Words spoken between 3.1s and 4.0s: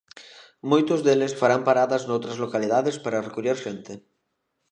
recoller xente.